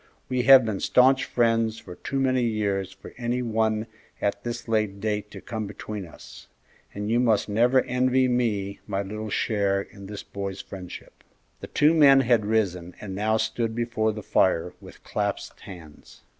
We 0.29 0.41
have 0.49 0.65
been 0.65 0.79
stanch 0.79 1.25
friends 1.25 1.77
for 1.77 1.93
too 1.93 2.19
many 2.19 2.41
years 2.41 2.91
for 2.91 3.13
any 3.19 3.43
one 3.43 3.85
at 4.19 4.43
this 4.43 4.67
late 4.67 4.99
date 4.99 5.29
to 5.29 5.41
come 5.41 5.67
between 5.67 6.07
us; 6.07 6.47
and 6.91 7.11
you 7.11 7.19
must 7.19 7.47
never 7.47 7.81
envy 7.83 8.27
me 8.27 8.79
my 8.87 9.03
little 9.03 9.29
share 9.29 9.79
in 9.79 10.07
the 10.07 10.23
boy's 10.33 10.59
friendship." 10.59 11.23
The 11.59 11.67
two 11.67 11.93
men 11.93 12.21
had 12.21 12.47
risen 12.47 12.95
and 12.99 13.13
now 13.13 13.37
stood 13.37 13.75
before 13.75 14.11
the 14.11 14.23
fire 14.23 14.73
with 14.81 15.03
clasped 15.03 15.59
hands. 15.59 16.23